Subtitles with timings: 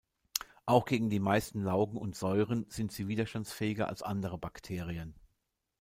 [0.65, 5.13] Auch gegen die meisten Laugen und Säuren sind sie widerstandsfähiger als andere Bakterien.